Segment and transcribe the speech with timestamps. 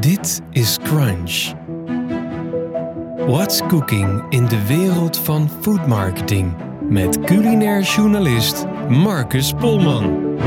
[0.00, 1.52] Dit is Crunch.
[3.26, 6.54] What's cooking in de wereld van foodmarketing?
[6.88, 10.38] Met culinair journalist Marcus Polman.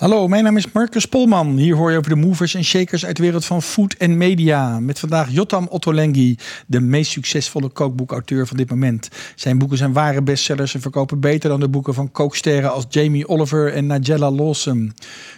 [0.00, 1.56] Hallo, mijn naam is Marcus Polman.
[1.56, 4.80] Hier hoor je over de movers en shakers uit de wereld van food en media.
[4.80, 9.08] Met vandaag Jotam Ottolenghi, de meest succesvolle kookboekauteur van dit moment.
[9.34, 13.28] Zijn boeken zijn ware bestsellers en verkopen beter dan de boeken van kooksterren als Jamie
[13.28, 14.92] Oliver en Nigella Lawson.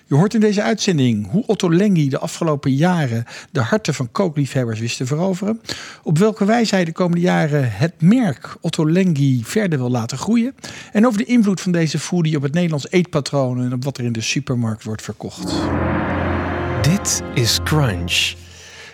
[0.06, 4.96] Je hoort in deze uitzending hoe Ottolenghi de afgelopen jaren de harten van kookliefhebbers wist
[4.96, 5.60] te veroveren.
[6.02, 10.54] Op welke wijze hij de komende jaren het merk Ottolenghi verder wil laten groeien.
[10.92, 14.04] En over de invloed van deze foodie op het Nederlands eetpatroon en op wat er
[14.04, 15.52] in de super supermarkt wordt verkocht.
[16.82, 18.34] Dit is Crunch.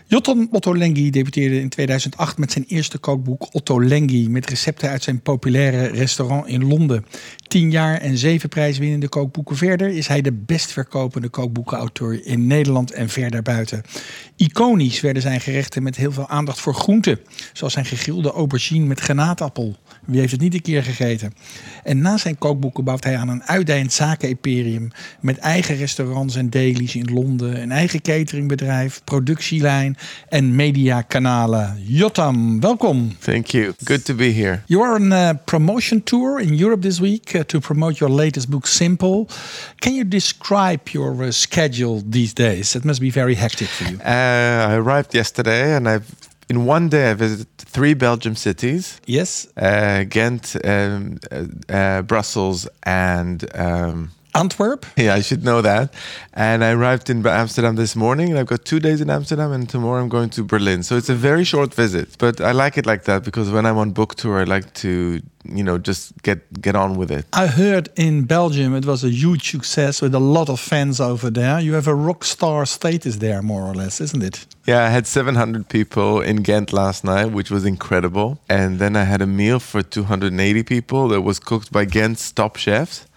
[0.07, 5.03] Jotton Otto Lengi debuteerde in 2008 met zijn eerste kookboek Otto Lengi met recepten uit
[5.03, 7.05] zijn populaire restaurant in Londen.
[7.49, 12.93] Tien jaar en zeven prijswinnende kookboeken verder is hij de best verkopende kookboekenauteur in Nederland
[12.93, 13.83] en ver daarbuiten.
[14.37, 17.21] Iconisch werden zijn gerechten met heel veel aandacht voor groenten,
[17.53, 19.77] zoals zijn gegrilde aubergine met granaatappel.
[20.09, 21.35] Wie heeft het niet een keer gegeten?
[21.85, 26.95] En na zijn kookboeken bouwt hij aan een uitdijend zaken-imperium met eigen restaurants en dailies
[26.95, 29.97] in Londen, een eigen cateringbedrijf, productielijn
[30.29, 31.77] en mediakanalen.
[31.85, 33.17] Jotam, welkom.
[33.19, 33.73] Thank you.
[33.85, 34.61] Good to be here.
[34.67, 38.49] You are on a promotion tour in Europe this week uh, to promote your latest
[38.49, 39.27] book, Simple.
[39.77, 42.75] Can you describe your uh, schedule these days?
[42.75, 43.99] It must be very hectic for you.
[43.99, 49.01] Uh, I arrived yesterday and I've in one day I visited three Belgium cities.
[49.07, 49.47] Yes.
[49.57, 54.87] Uh, Ghent, um, uh, uh, Brussels, and um, Antwerp.
[54.97, 55.93] Yeah, I should know that.
[56.35, 59.69] And I arrived in Amsterdam this morning, and I've got two days in Amsterdam, and
[59.69, 60.83] tomorrow I'm going to Berlin.
[60.83, 63.79] So it's a very short visit, but I like it like that because when I'm
[63.79, 67.27] on book tour, I like to, you know, just get get on with it.
[67.33, 71.31] I heard in Belgium it was a huge success with a lot of fans over
[71.31, 71.59] there.
[71.61, 74.47] You have a rock star status there, more or less, isn't it?
[74.67, 78.39] Yeah, I had 700 people in Ghent last night, which was incredible.
[78.49, 82.57] And then I had a meal for 280 people that was cooked by Ghent's top
[82.57, 83.08] chefs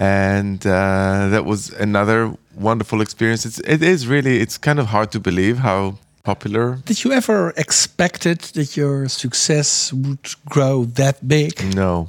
[0.00, 3.44] and uh, that was another wonderful experience.
[3.44, 6.78] It's, it is really it's kind of hard to believe how popular.
[6.86, 11.74] Did you ever expected that your success would grow that big?
[11.76, 12.08] No,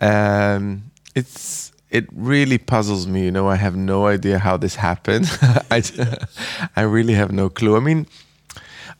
[0.00, 0.82] um,
[1.14, 3.24] it's it really puzzles me.
[3.24, 5.30] You know, I have no idea how this happened.
[5.70, 5.82] I
[6.76, 7.74] I really have no clue.
[7.78, 8.06] I mean,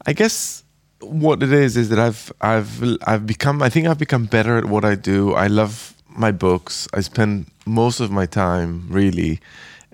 [0.06, 0.64] I guess
[1.00, 4.64] what it is is that I've I've I've become I think I've become better at
[4.64, 5.34] what I do.
[5.34, 6.89] I love my books.
[6.93, 9.41] I spend most of my time really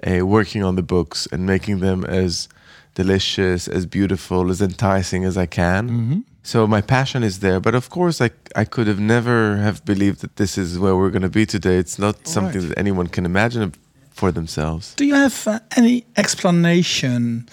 [0.07, 2.49] uh, working on the books and making them as
[2.95, 5.89] delicious, as beautiful, as enticing as I can.
[5.89, 6.21] Mm-hmm.
[6.43, 10.21] So my passion is there, but of course, I I could have never have believed
[10.21, 11.79] that this is where we're going to be today.
[11.79, 12.69] It's not All something right.
[12.69, 13.73] that anyone can imagine
[14.11, 14.95] for themselves.
[14.95, 17.49] Do you have uh, any explanation?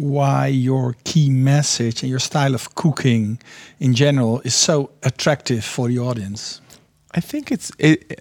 [0.00, 3.38] why your key message and your style of cooking
[3.80, 6.62] in general is so attractive for the audience?
[7.12, 8.20] I think it's it,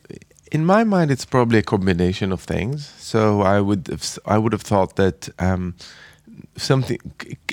[0.52, 1.12] in my mind.
[1.12, 2.94] It's probably a combination of things.
[2.98, 5.76] So I would have, I would have thought that um,
[6.58, 7.00] something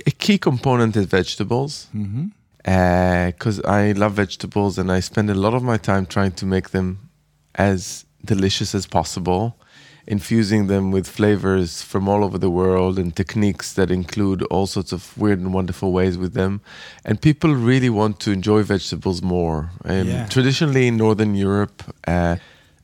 [0.07, 1.89] a key component is vegetables.
[1.95, 2.27] Mm-hmm
[2.67, 6.45] because uh, I love vegetables and I spend a lot of my time trying to
[6.45, 7.11] make them
[7.55, 9.57] as delicious as possible
[10.07, 14.93] infusing them with flavors from all over the world and techniques that include all sorts
[14.93, 16.61] of weird and wonderful ways with them.
[17.05, 19.71] And people really want to enjoy vegetables more.
[19.85, 20.27] Um, yeah.
[20.29, 22.37] Traditionally, in Northern Europe, uh,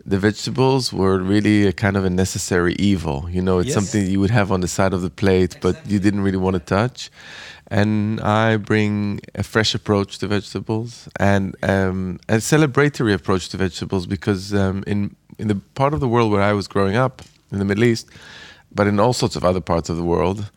[0.04, 3.28] the vegetables were really a kind of a necessary evil.
[3.30, 3.74] You know, it's yes.
[3.74, 5.72] something you would have on the side of the plate, exactly.
[5.72, 7.10] but you didn't really want to touch.
[7.68, 14.06] And I bring a fresh approach to vegetables and um, a celebratory approach to vegetables
[14.06, 17.20] because um, in in the part of the world where I was growing up
[17.50, 18.08] in the Middle East,
[18.72, 20.50] but in all sorts of other parts of the world,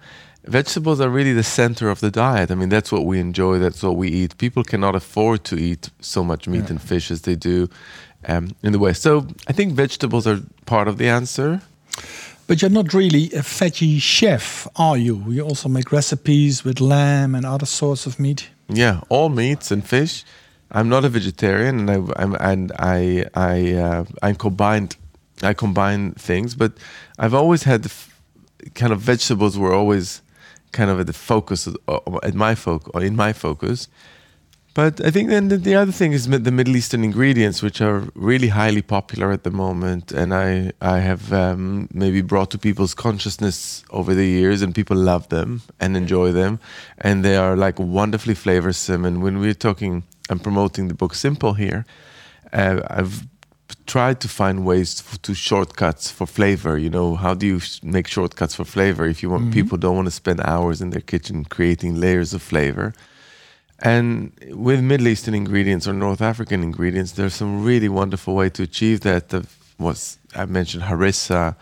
[0.46, 2.52] vegetables are really the center of the diet.
[2.52, 4.38] I mean, that's what we enjoy, that's what we eat.
[4.38, 6.74] People cannot afford to eat so much meat yeah.
[6.74, 7.68] and fish as they do
[8.28, 9.02] um, in the West.
[9.02, 11.62] So I think vegetables are part of the answer.
[12.48, 15.24] But you're not really a veggie chef, are you?
[15.28, 18.50] You also make recipes with lamb and other sorts of meat.
[18.70, 20.24] Yeah, all meats and fish.
[20.76, 24.98] I'm not a vegetarian, and I I'm, and I I uh, I combined
[25.42, 26.74] I combine things, but
[27.18, 28.22] I've always had the f-
[28.74, 30.22] kind of vegetables were always
[30.74, 33.88] kind of at the focus of, uh, at my focus in my focus.
[34.74, 38.04] But I think then the, the other thing is the Middle Eastern ingredients, which are
[38.14, 42.94] really highly popular at the moment, and I I have um, maybe brought to people's
[42.94, 46.60] consciousness over the years, and people love them and enjoy them,
[46.98, 49.08] and they are like wonderfully flavorsome.
[49.08, 51.86] And when we're talking I'm promoting the book Simple here.
[52.52, 53.28] Uh, I've
[53.86, 56.78] tried to find ways to, to shortcuts for flavor.
[56.78, 59.96] You know, how do you sh- make shortcuts for flavor if you want people don't
[59.96, 62.94] want to spend hours in their kitchen creating layers of flavor?
[63.80, 68.64] And with Middle Eastern ingredients or North African ingredients, there's some really wonderful way to
[68.64, 69.46] achieve that.
[69.78, 71.56] Was I mentioned harissa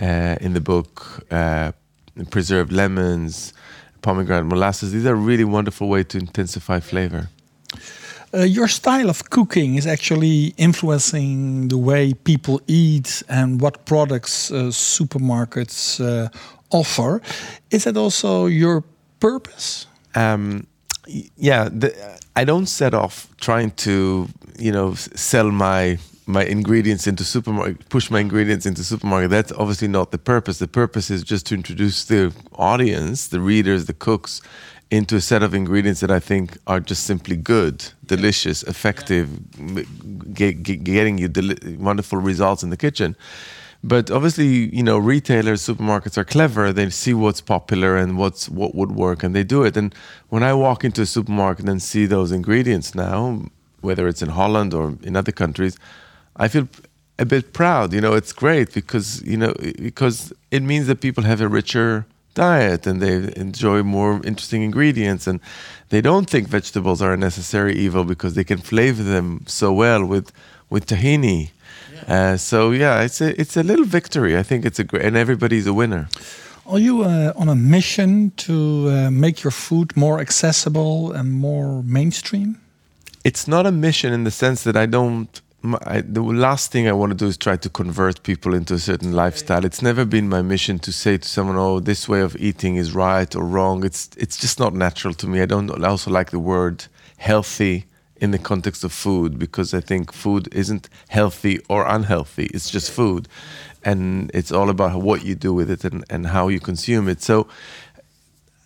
[0.00, 1.72] uh, in the book, uh,
[2.30, 3.52] preserved lemons,
[4.00, 4.92] pomegranate molasses.
[4.92, 7.28] These are really wonderful way to intensify flavor.
[8.34, 14.50] Uh, your style of cooking is actually influencing the way people eat and what products
[14.50, 16.28] uh, supermarkets uh,
[16.70, 17.22] offer.
[17.70, 18.84] Is that also your
[19.20, 19.86] purpose?
[20.14, 20.66] Um,
[21.36, 21.94] yeah, the,
[22.36, 24.28] I don't set off trying to,
[24.58, 29.30] you know, sell my my ingredients into supermarket, push my ingredients into supermarket.
[29.30, 30.58] That's obviously not the purpose.
[30.58, 34.42] The purpose is just to introduce the audience, the readers, the cooks,
[34.90, 39.84] into a set of ingredients that I think are just simply good, delicious, effective, m-
[40.32, 43.14] ge- ge- getting you deli- wonderful results in the kitchen.
[43.84, 46.72] But obviously, you know, retailers, supermarkets are clever.
[46.72, 49.76] They see what's popular and what's what would work, and they do it.
[49.76, 49.94] And
[50.30, 53.42] when I walk into a supermarket and see those ingredients now,
[53.80, 55.78] whether it's in Holland or in other countries,
[56.36, 56.66] I feel
[57.20, 57.92] a bit proud.
[57.92, 62.04] You know, it's great because you know because it means that people have a richer
[62.46, 65.40] diet and they enjoy more interesting ingredients and
[65.88, 70.02] they don't think vegetables are a necessary evil because they can flavor them so well
[70.12, 70.26] with
[70.70, 71.50] with tahini.
[72.06, 74.32] Uh, so yeah, it's a it's a little victory.
[74.40, 76.08] I think it's a great, and everybody's a winner.
[76.72, 78.54] Are you uh, on a mission to
[78.90, 82.56] uh, make your food more accessible and more mainstream?
[83.24, 85.40] it's not a mission in the sense that I don't.
[85.62, 88.74] My- I, the last thing I want to do is try to convert people into
[88.74, 89.64] a certain lifestyle.
[89.64, 92.94] It's never been my mission to say to someone, "Oh, this way of eating is
[92.94, 95.40] right or wrong." It's it's just not natural to me.
[95.40, 97.86] I don't I also like the word healthy
[98.20, 102.46] in the context of food because I think food isn't healthy or unhealthy.
[102.54, 103.28] It's just food,
[103.84, 107.22] and it's all about what you do with it and, and how you consume it.
[107.22, 107.46] So.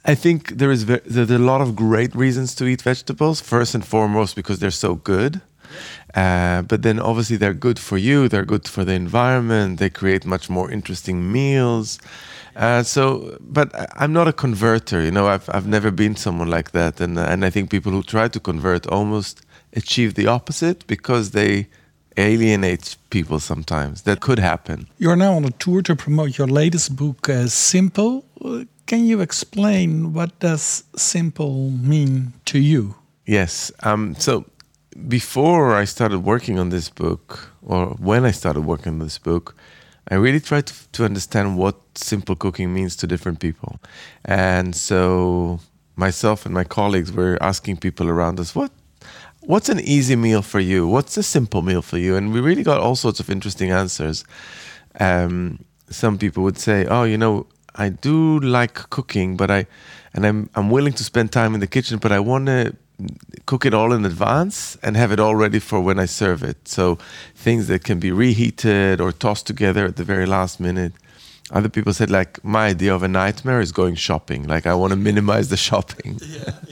[0.04, 3.40] I think there is there are a lot of great reasons to eat vegetables.
[3.40, 5.40] First and foremost, because they're so good.
[6.14, 8.28] Uh, but then obviously they're good for you.
[8.28, 9.78] They're good for the environment.
[9.78, 11.98] They create much more interesting meals.
[12.56, 15.02] Uh, so, but I'm not a converter.
[15.02, 18.02] You know, I've I've never been someone like that, and and I think people who
[18.02, 19.42] try to convert almost
[19.74, 21.66] achieve the opposite because they
[22.16, 24.02] alienate people sometimes.
[24.02, 24.86] That could happen.
[24.98, 28.24] You're now on a tour to promote your latest book, uh, Simple.
[28.44, 32.94] Uh, Can you explain what does simple mean to you?
[33.24, 33.72] Yes.
[33.84, 34.44] Um, so
[35.08, 39.56] before I started working on this book, or when I started working on this book,
[40.10, 43.80] I really tried to, to understand what simple cooking means to different people.
[44.24, 45.60] And so
[45.96, 48.70] myself and my colleagues were asking people around us, what
[49.40, 50.86] what's an easy meal for you?
[50.86, 52.16] What's a simple meal for you?
[52.16, 54.24] And we really got all sorts of interesting answers.
[55.00, 59.66] Um, some people would say, "Oh, you know, I do like cooking, but I
[60.14, 62.74] and I'm I'm willing to spend time in the kitchen, but I want to
[63.46, 66.68] cook it all in advance and have it all ready for when I serve it.
[66.68, 66.98] So
[67.34, 70.92] things that can be reheated or tossed together at the very last minute."
[71.50, 74.46] Other people said, like, my idea of a nightmare is going shopping.
[74.46, 76.18] Like, I want to minimize the shopping.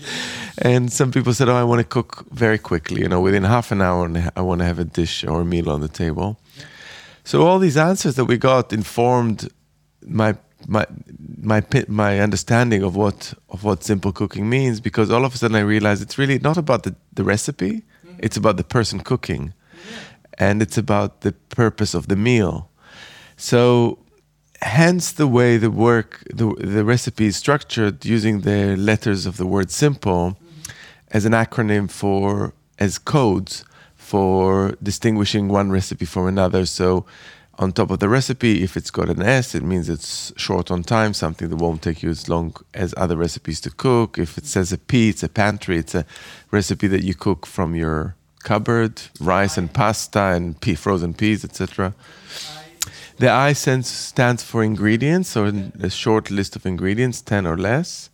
[0.58, 3.02] and some people said, oh, I want to cook very quickly.
[3.02, 5.44] You know, within half an hour, and I want to have a dish or a
[5.44, 6.38] meal on the table.
[7.24, 9.50] So all these answers that we got informed
[10.06, 10.36] my
[10.66, 10.86] my
[11.42, 15.56] my my understanding of what of what simple cooking means because all of a sudden
[15.56, 18.16] I realized it's really not about the, the recipe, mm-hmm.
[18.18, 19.54] it's about the person cooking.
[20.38, 22.70] And it's about the purpose of the meal.
[23.36, 23.98] So
[24.62, 29.46] hence the way the work the, the recipe is structured using the letters of the
[29.46, 30.70] word simple mm-hmm.
[31.10, 33.64] as an acronym for as codes
[33.96, 37.06] for distinguishing one recipe from another so
[37.60, 40.82] on top of the recipe if it's got an s it means it's short on
[40.82, 44.46] time something that won't take you as long as other recipes to cook if it
[44.46, 46.04] says a p it's a pantry it's a
[46.50, 51.94] recipe that you cook from your cupboard rice and pasta and pea, frozen peas etc
[53.20, 58.08] the I sense stands for ingredients, or a short list of ingredients, 10 or less.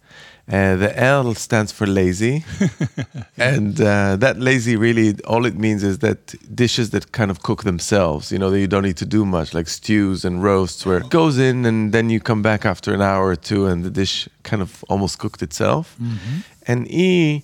[0.48, 2.44] Uh, the L stands for lazy.
[3.36, 7.64] and uh, that lazy really, all it means is that dishes that kind of cook
[7.64, 10.98] themselves, you know, that you don't need to do much, like stews and roasts, where
[10.98, 13.90] it goes in and then you come back after an hour or two and the
[13.90, 15.96] dish kind of almost cooked itself.
[16.68, 17.42] And E,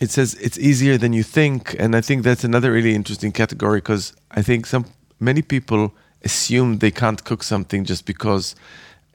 [0.00, 3.78] it says it's easier than you think and i think that's another really interesting category
[3.78, 4.86] because i think some
[5.20, 5.94] many people
[6.24, 8.56] assume they can't cook something just because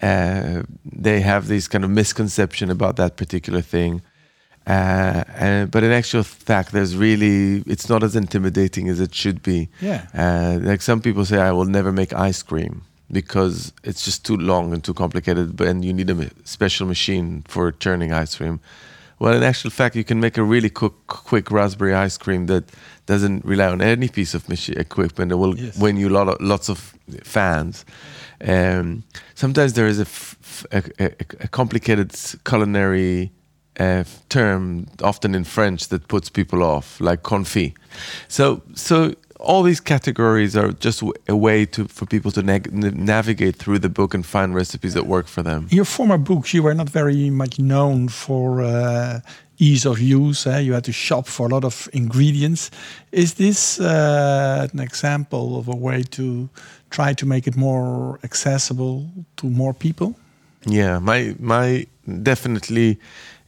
[0.06, 0.64] uh,
[1.06, 4.02] they have this kind of misconception about that particular thing
[4.68, 9.40] Uh, and, but in actual fact, there's really it's not as intimidating as it should
[9.42, 9.60] be.
[9.82, 10.02] Yeah.
[10.24, 12.82] Uh, like some people say, I will never make ice cream
[13.12, 17.44] because it's just too long and too complicated, but and you need a special machine
[17.48, 18.60] for churning ice cream.
[19.20, 20.94] Well, in actual fact, you can make a really quick,
[21.30, 22.64] quick raspberry ice cream that
[23.06, 25.32] doesn't rely on any piece of machi- equipment.
[25.32, 25.78] It will Yes.
[25.78, 27.86] win you lot of, lots of fans.
[28.46, 29.04] Um,
[29.36, 31.10] sometimes there is a,
[31.52, 32.14] complicated
[32.46, 33.32] culinary
[33.80, 37.74] uh, term, often in French, that puts people off, like confit.
[38.28, 43.80] So, so all these categories are just a way to for people to navigate through
[43.80, 45.68] the book and find recipes that work for them.
[45.70, 49.20] Your former books, you were not very much known for uh,
[49.58, 50.48] ease of use.
[50.48, 50.60] eh?
[50.60, 52.72] You had to shop for a lot of ingredients.
[53.12, 56.50] Is this uh, an example of a way to
[56.90, 60.16] try to make it more accessible to more people?
[60.66, 61.88] Yeah, my my
[62.24, 63.00] definitely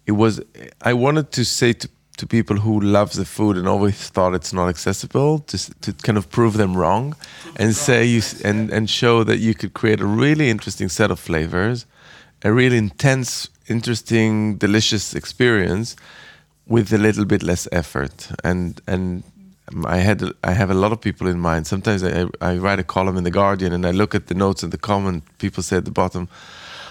[0.06, 0.42] it was
[0.82, 4.52] I wanted to say to to people who love the food and always thought it's
[4.52, 7.16] not accessible to to kind of prove them wrong
[7.56, 11.20] and say you and and show that you could create a really interesting set of
[11.20, 11.86] flavors,
[12.44, 15.96] a really intense, interesting, delicious experience
[16.68, 19.24] with a little bit less effort and and
[19.72, 21.68] Um, I had I have a lot of people in mind.
[21.68, 24.64] Sometimes I, I write a column in the Guardian and I look at the notes
[24.64, 26.28] and the comment people say at the bottom,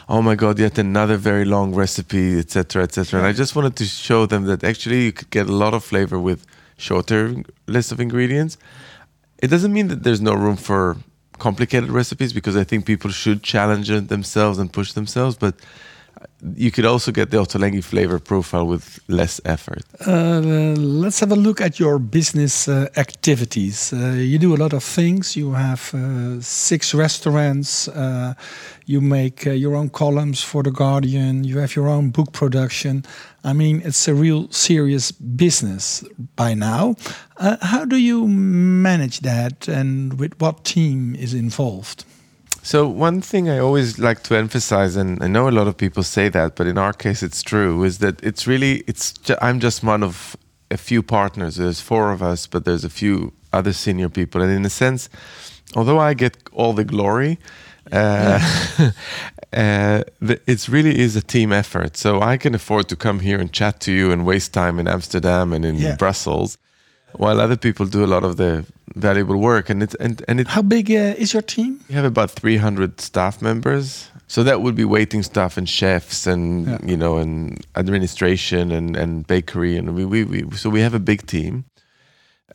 [0.09, 3.85] "Oh my God, yet another very long recipe, etc., etc." And I just wanted to
[3.85, 8.01] show them that actually you could get a lot of flavor with shorter list of
[8.01, 8.59] ingredients.
[9.39, 10.97] It doesn't mean that there's no room for
[11.39, 15.55] complicated recipes because I think people should challenge themselves and push themselves, but
[16.55, 19.83] you could also get the Ottolenghi flavor profile with less effort.
[20.07, 20.41] Uh,
[20.77, 23.93] let's have a look at your business uh, activities.
[23.93, 25.37] Uh, you do a lot of things.
[25.37, 27.89] You have uh, six restaurants.
[27.89, 28.35] Uh,
[28.87, 31.45] you make uh, your own columns for The Guardian.
[31.45, 33.05] You have your own book production.
[33.43, 36.05] I mean, it's a real serious business
[36.37, 36.97] by now.
[37.39, 42.05] How do you manage that and with what team is involved?
[42.67, 46.03] So one thing I always like to emphasize, and I know a lot of people
[46.03, 49.61] say that, but in our case it's true, is that it's really it's ju- I'm
[49.61, 50.37] just one of
[50.73, 51.55] a few partners.
[51.55, 55.09] There's four of us, but there's a few other senior people, and in a sense,
[55.77, 57.39] although I get all the glory.
[57.93, 58.41] Uh,
[59.53, 60.03] uh,
[60.49, 61.97] it's really is a team effort.
[61.97, 64.89] So I can afford to come here and chat to you and waste time in
[64.89, 65.95] Amsterdam and in Yeah.
[65.95, 66.59] Brussels,
[67.13, 68.65] while other people do a lot of the
[69.01, 69.71] valuable work.
[69.71, 71.79] And it's and and it How big uh, is your team?
[71.89, 74.11] we have about 300 staff members.
[74.29, 76.79] So that would be waiting staff and chefs and Yeah.
[76.91, 81.01] you know and administration and, and bakery and we, we, we so we have a
[81.01, 81.65] big team.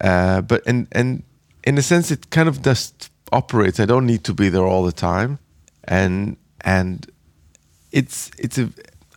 [0.01, 1.23] Uh, but and and
[1.63, 3.79] in a sense it kind of just operates.
[3.79, 5.37] I don't need to be there all the time.
[5.87, 7.05] And and
[7.91, 8.67] it's it's a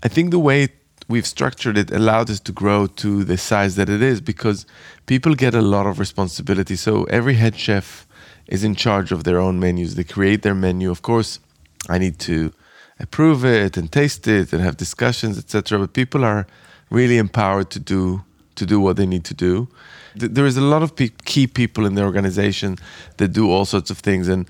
[0.07, 0.69] I think the way
[1.09, 4.67] we've structured it allowed us to grow to the size that it is because
[5.07, 6.77] people get a lot of responsibility.
[6.77, 8.07] So every head chef
[8.47, 9.95] is in charge of their own menus.
[9.95, 10.91] They create their menu.
[10.91, 11.41] Of course,
[11.89, 12.53] I need to
[13.01, 15.79] approve it and taste it and have discussions, etc.
[15.79, 16.47] But people are
[16.91, 18.25] really empowered to do
[18.57, 19.69] to do what they need to do.
[20.17, 20.95] There is a lot of
[21.25, 22.77] key people in the organization
[23.17, 24.47] that do all sorts of things, and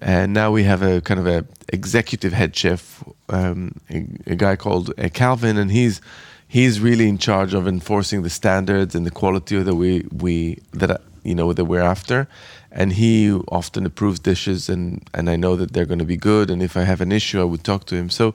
[0.00, 4.54] and now we have a kind of a executive head chef, um, a, a guy
[4.56, 6.00] called uh, Calvin, and he's
[6.46, 11.02] he's really in charge of enforcing the standards and the quality that we we that
[11.24, 12.28] you know that we're after,
[12.70, 16.50] and he often approves dishes, and and I know that they're going to be good,
[16.50, 18.08] and if I have an issue, I would talk to him.
[18.08, 18.34] So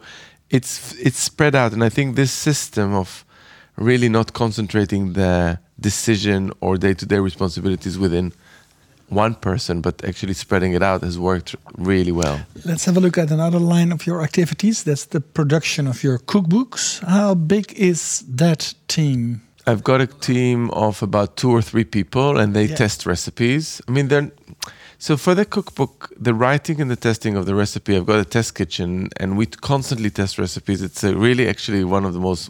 [0.50, 3.25] it's it's spread out, and I think this system of
[3.75, 8.34] really not concentrating the decision or day-to-day responsibilities within
[9.10, 12.39] one person, but actually spreading it out has worked really well.
[12.65, 14.84] Let's have a look at another line of your activities.
[14.84, 17.03] That's the production of your cookbooks.
[17.03, 19.42] How big is that team?
[19.68, 22.75] I've got a team of about two or three people, and they Yeah.
[22.75, 23.82] test recipes.
[23.88, 24.32] I mean, they're
[24.98, 27.96] so for the cookbook, the writing and the testing of the recipe.
[27.98, 30.82] I've got a test kitchen, and we constantly test recipes.
[30.82, 32.50] It's a really actually one of the most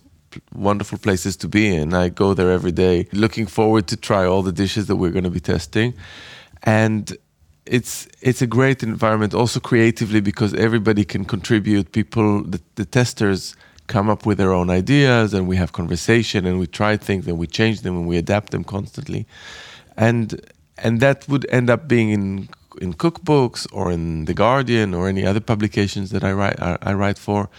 [0.53, 1.93] wonderful places to be in.
[1.93, 5.23] I go there every day, looking forward to try all the dishes that we're going
[5.23, 5.93] to be testing,
[6.63, 7.15] and
[7.65, 11.91] it's it's a great environment also creatively because everybody can contribute.
[11.91, 13.55] People, the, the testers
[13.87, 17.37] come up with their own ideas, and we have conversation, and we try things, and
[17.37, 19.25] we change them, and we adapt them constantly,
[19.97, 20.41] and
[20.77, 22.49] and that would end up being in
[22.81, 26.93] in cookbooks or in the Guardian or any other publications that I write I, I
[26.93, 27.49] write for.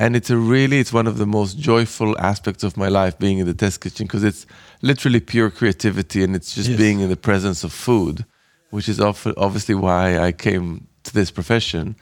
[0.00, 3.38] And it's a really it's one of the most joyful aspects of my life being
[3.40, 4.46] in the test kitchen because it's
[4.80, 6.78] literally pure creativity and it's just Yes.
[6.78, 8.24] being in the presence of food,
[8.70, 11.96] which is obviously why I came to this profession.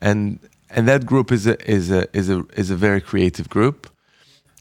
[0.00, 0.38] And
[0.76, 3.86] and that group is a is a is a is a very creative group.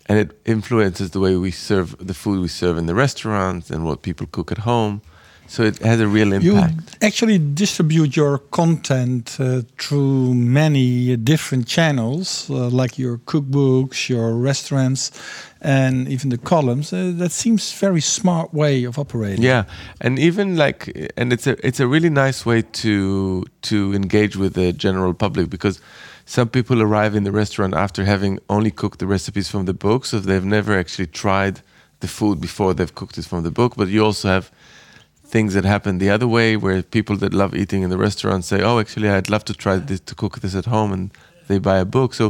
[0.10, 3.80] and it influences the way we serve the food we serve in the restaurants and
[3.84, 5.02] what people cook at home.
[5.48, 6.74] So it has a real impact.
[6.76, 14.36] You actually distribute your content uh, through many different channels, uh, like your cookbooks, your
[14.36, 15.12] restaurants,
[15.62, 16.92] and even the columns.
[16.92, 19.44] Uh, that seems very smart way of operating.
[19.44, 19.66] Yeah,
[20.02, 24.54] and even like, and it's a it's a really nice way to to engage with
[24.54, 25.80] the general public because
[26.26, 30.06] some people arrive in the restaurant after having only cooked the recipes from the book,
[30.06, 31.62] so they've never actually tried
[32.00, 33.76] the food before they've cooked it from the book.
[33.76, 34.52] But you also have
[35.36, 38.60] things that happen the other way, where people that love eating in the restaurant say,
[38.68, 41.04] "Oh, actually, I'd love to try this to cook this at home," and
[41.48, 42.14] they buy a book.
[42.14, 42.26] So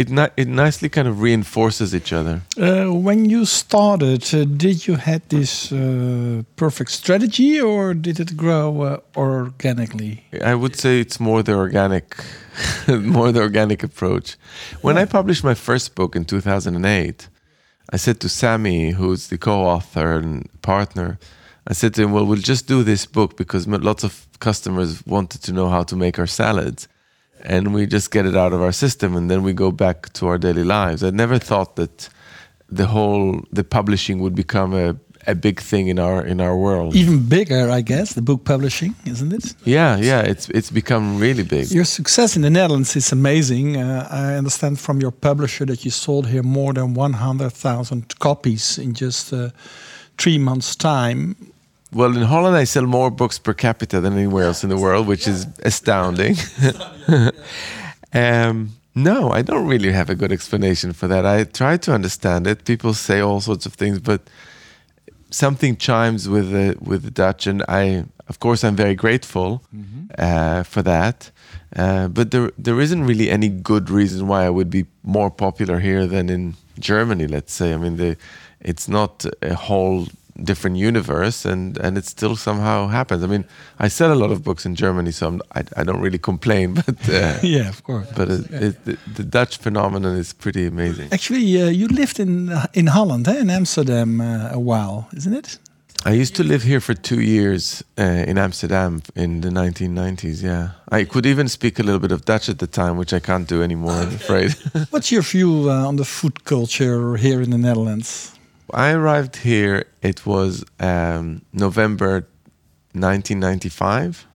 [0.00, 2.36] it ni- it nicely kind of reinforces each other.
[2.56, 8.36] Uh, when you started, uh, did you had this uh, perfect strategy, or did it
[8.36, 10.14] grow uh, organically?
[10.52, 12.06] I would say it's more the organic,
[12.88, 14.36] more the organic approach.
[14.82, 17.28] When I published my first book in 2008,
[17.92, 21.18] I said to Sami, who's the co-author and partner,
[21.66, 25.42] I said to him, "Well, we'll just do this book because lots of customers wanted
[25.42, 26.88] to know how to make our salads,
[27.44, 30.26] and we just get it out of our system, and then we go back to
[30.26, 32.08] our daily lives." I never thought that
[32.68, 36.94] the whole the publishing would become a a big thing in our in our world.
[36.94, 39.54] Even bigger, I guess, the book publishing, isn't it?
[39.64, 41.70] Yeah, yeah, it's it's become really big.
[41.70, 43.76] Your success in the Netherlands is amazing.
[43.76, 48.94] Uh, I understand from your publisher that you sold here more than 100,000 copies in
[48.94, 49.50] just uh,
[50.20, 51.34] three months' time.
[51.92, 55.08] Well, in Holland, I sell more books per capita than anywhere else in the world,
[55.08, 56.36] which is astounding.
[58.12, 61.26] um, no, I don't really have a good explanation for that.
[61.26, 62.64] I try to understand it.
[62.64, 64.20] People say all sorts of things, but
[65.30, 69.62] something chimes with the with the Dutch, and I, of course, I'm very grateful
[70.18, 71.30] uh, for that.
[71.74, 75.80] Uh, but there there isn't really any good reason why I would be more popular
[75.80, 77.26] here than in Germany.
[77.26, 77.72] Let's say.
[77.72, 78.16] I mean, the
[78.60, 80.06] it's not a whole
[80.44, 83.22] different universe, and and it still somehow happens.
[83.22, 83.44] I mean,
[83.78, 86.74] I sell a lot of books in Germany, so I'm, I I don't really complain.
[86.86, 88.06] But uh, yeah, of course.
[88.16, 91.08] but it, it, the, the Dutch phenomenon is pretty amazing.
[91.12, 95.58] Actually, uh, you lived in in Holland, eh, in Amsterdam, uh, a while, isn't it?
[96.06, 100.42] I used to live here for two years uh, in Amsterdam in the 1990s.
[100.42, 103.20] Yeah, I could even speak a little bit of Dutch at the time, which I
[103.20, 103.92] can't do anymore.
[103.92, 104.54] I'm afraid.
[104.90, 108.32] What's your view uh, on the food culture here in the Netherlands?
[108.74, 109.84] I arrived here.
[110.02, 112.26] It was um, November
[112.92, 114.26] 1995,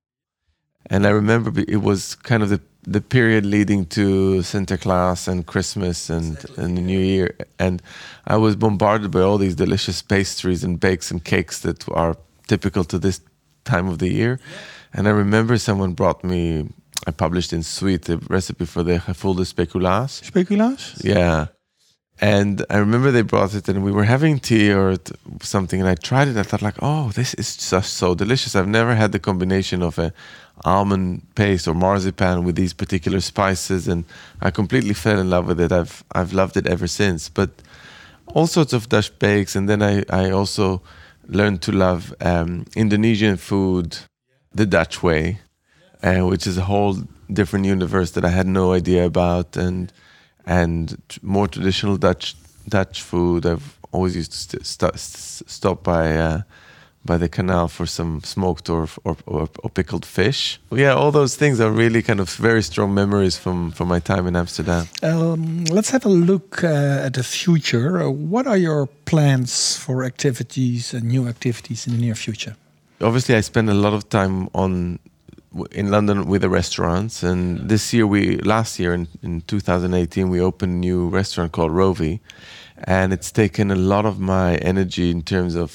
[0.90, 5.46] and I remember it was kind of the the period leading to Santa Claus and
[5.46, 7.82] Christmas and and the New Year, and
[8.28, 12.16] I was bombarded by all these delicious pastries and bakes and cakes that are
[12.48, 13.22] typical to this
[13.64, 14.40] time of the year.
[14.94, 16.70] And I remember someone brought me.
[17.08, 20.22] I published in Sweet a recipe for the gevulde speculaas.
[20.24, 21.04] Speculaas?
[21.04, 21.48] Yeah.
[22.22, 24.96] And I remember they brought it and we were having tea or
[25.42, 26.38] something and I tried it.
[26.38, 28.56] I thought like, oh, this is just so delicious.
[28.56, 30.14] I've never had the combination of a
[30.64, 34.06] almond paste or marzipan with these particular spices and
[34.42, 35.74] I completely fell in love with it.
[35.74, 37.28] I've I've loved it ever since.
[37.28, 37.50] But
[38.28, 40.82] all sorts of Dutch bakes and then I, I also
[41.28, 43.98] learned to love um, Indonesian food
[44.54, 45.40] the Dutch way,
[46.02, 46.98] uh, which is a whole
[47.32, 49.92] different universe that I had no idea about and
[50.46, 52.36] and more traditional Dutch
[52.68, 53.46] Dutch food.
[53.46, 56.42] I've always used to st- st- stop by uh,
[57.06, 60.60] by the canal for some smoked or, or or or pickled fish.
[60.72, 64.28] Yeah, all those things are really kind of very strong memories from from my time
[64.28, 64.88] in Amsterdam.
[65.04, 68.02] Um, let's have a look uh, at the future.
[68.02, 72.56] Uh, what are your plans for activities and new activities in the near future?
[73.02, 75.00] obviously I spend a lot of time on
[75.72, 77.24] in London with the restaurants.
[77.24, 81.72] And this year we last year in, in 2018 we opened a new restaurant called
[81.72, 82.20] Rovi.
[82.84, 85.72] And it's taken a lot of my energy in terms of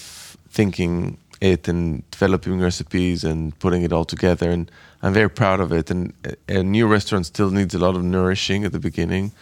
[0.49, 4.51] thinking it and developing recipes and putting it all together.
[4.51, 4.71] And
[5.03, 5.91] I'm very proud of it.
[5.91, 9.33] And a, a new restaurant still needs a lot of nourishing at the beginning.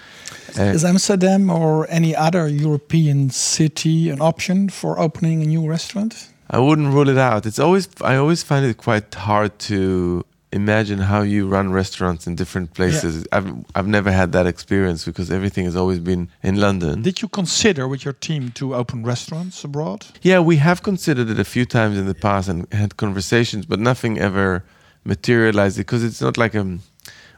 [0.56, 6.30] Uh, Is Amsterdam or any other European city an option for opening a new restaurant?
[6.50, 7.44] I wouldn't rule it out.
[7.44, 12.34] It's always I always find it quite hard to imagine how you run restaurants in
[12.34, 13.26] different places.
[13.32, 17.02] I've I've never had that experience because everything has always been in London.
[17.02, 20.06] Did you consider with your team to open restaurants abroad?
[20.22, 23.78] Yeah, we have considered it a few times in the past and had conversations, but
[23.78, 24.64] nothing ever
[25.04, 26.80] materialized because it's not like um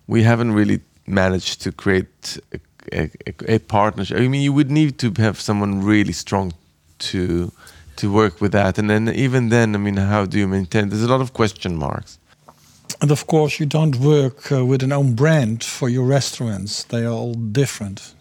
[0.06, 2.38] we haven't really managed to create
[2.92, 4.18] a, a, a partnership.
[4.18, 6.52] I mean, you would need to have someone really strong
[7.10, 7.52] to
[7.96, 10.88] to work with that, and then even then, I mean, how do you maintain?
[10.88, 12.18] There's a lot of question marks.
[13.00, 16.84] And of course, you don't work uh, with an own brand for your restaurants.
[16.84, 18.14] They are all different.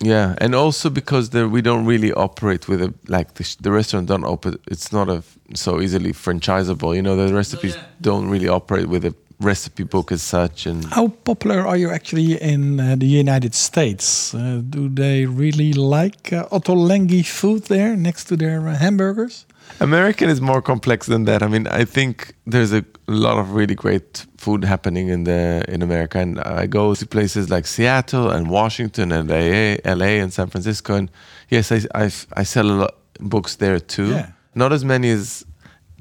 [0.00, 4.08] Yeah, and also because there, we don't really operate with a like the, the restaurant
[4.08, 4.58] don't open.
[4.66, 6.96] It's not a f- so easily franchisable.
[6.96, 10.66] You know, the recipes don't really operate with a recipe book as such.
[10.66, 14.34] And How popular are you actually in uh, the United States?
[14.34, 19.46] Uh, do they really like uh, Ottolenghi food there next to their uh, hamburgers?
[19.80, 21.42] American is more complex than that.
[21.42, 25.82] I mean, I think there's a lot of really great food happening in the in
[25.82, 30.48] America, and I go to places like Seattle and Washington and LA, LA and San
[30.48, 31.10] Francisco, and
[31.50, 34.10] yes, I I, I sell a lot books there too.
[34.10, 34.30] Yeah.
[34.54, 35.44] Not as many as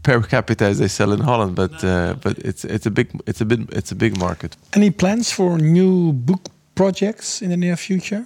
[0.04, 3.42] per capita as they sell in Holland, but uh, but it's it's a big it's
[3.42, 4.56] a bit it's a big market.
[4.74, 8.26] Any plans for new book projects in the near future?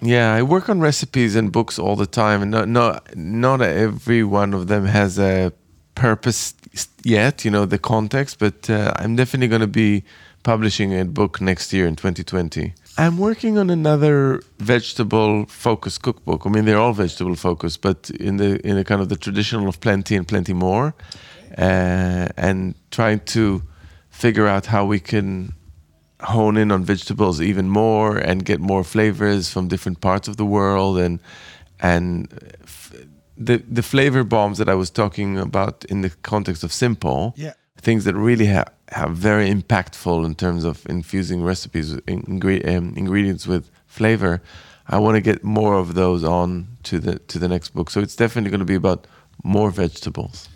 [0.00, 4.22] Yeah, I work on recipes and books all the time, and not not not every
[4.22, 5.52] one of them has a
[5.98, 6.54] purpose
[7.02, 7.44] yet.
[7.44, 10.04] You know the context, but uh, I'm definitely going to be
[10.42, 12.72] publishing a book next year in 2020.
[12.96, 16.46] I'm working on another vegetable focused cookbook.
[16.46, 19.68] I mean, they're all vegetable focused, but in the in the kind of the traditional
[19.68, 20.94] of plenty and plenty more,
[21.56, 23.62] uh, and trying to
[24.10, 25.52] figure out how we can
[26.20, 30.44] hone in on vegetables even more and get more flavors from different parts of the
[30.44, 31.20] world and
[31.80, 32.26] and
[33.46, 37.52] the the flavor bombs that I was talking about in the context of simple Yeah.
[37.80, 43.46] things that really have have very impactful in terms of infusing recipes ingre- um, ingredients
[43.46, 44.40] with flavor
[44.90, 48.00] I want to get more of those on to the to the next book so
[48.00, 49.06] it's definitely going to be about
[49.44, 50.48] more vegetables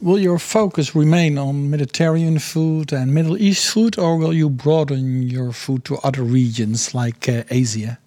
[0.00, 5.28] Will your focus remain on Mediterranean food and Middle East food, or will you broaden
[5.28, 7.98] your food to other regions like uh, Asia?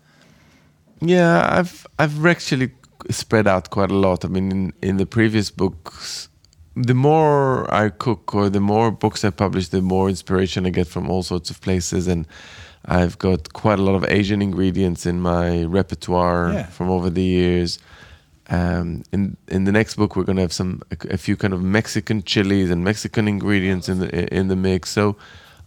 [1.02, 2.72] Yeah, I've I've actually
[3.10, 4.26] spread out quite a lot.
[4.26, 6.30] I mean, in, in the previous books,
[6.76, 10.88] the more I cook or the more books I publish, the more inspiration I get
[10.88, 12.26] from all sorts of places, and
[12.86, 16.66] I've got quite a lot of Asian ingredients in my repertoire Yeah.
[16.68, 17.80] from over the years.
[18.50, 21.54] Um, in in the next book, we're going to have some a, a few kind
[21.54, 24.90] of Mexican chilies and Mexican ingredients in the in the mix.
[24.90, 25.16] So,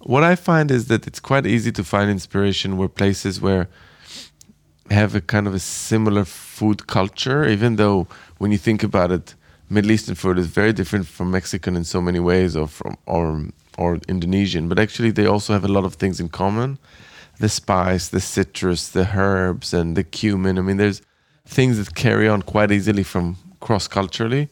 [0.01, 3.67] what I find is that it's quite easy to find inspiration where places where
[4.91, 8.07] have a kind of a similar food culture, even though
[8.39, 9.35] when you think about it,
[9.69, 13.47] Middle Eastern food is very different from Mexican in so many ways, or from or
[13.79, 14.69] or Indonesian.
[14.69, 16.79] But actually, they also have a lot of things in common:
[17.41, 20.59] the spice, the citrus, the herbs, and the cumin.
[20.59, 21.03] I mean, there's
[21.45, 24.49] things that carry on quite easily from cross culturally.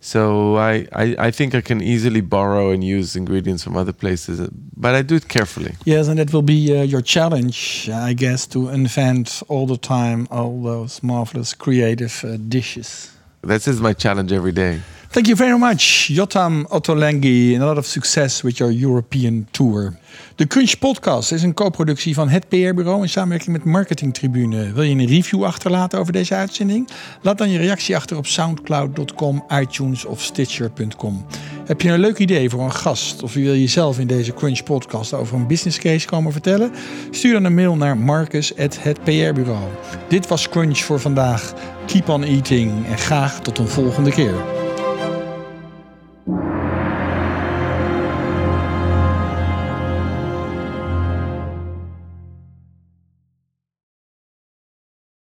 [0.00, 4.48] So I, I, I think I can easily borrow and use ingredients from other places,
[4.76, 5.74] but I do it carefully.
[5.84, 10.28] Yes, and that will be uh, your challenge, I guess, to invent all the time
[10.30, 13.10] all those marvelous creative uh, dishes.
[13.42, 14.80] That is my challenge every day.
[15.10, 19.96] Thank you very much, Jotam Ottolenghi, and a lot of success with your European tour.
[20.34, 24.72] De Crunch Podcast is een co-productie van het PR-bureau in samenwerking met Marketing Tribune.
[24.72, 26.88] Wil je een review achterlaten over deze uitzending?
[27.22, 31.26] Laat dan je reactie achter op soundcloud.com, iTunes of Stitcher.com.
[31.66, 34.62] Heb je een leuk idee voor een gast of wil je zelf in deze Crunch
[34.62, 36.72] Podcast over een business case komen vertellen?
[37.10, 39.68] Stuur dan een mail naar marcus@hetprbureau.
[40.08, 41.54] Dit was Crunch voor vandaag.
[41.86, 44.67] Keep on eating en graag tot een volgende keer.